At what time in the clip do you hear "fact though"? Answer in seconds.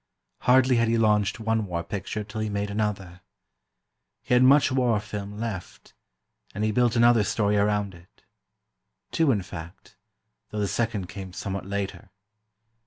9.43-10.57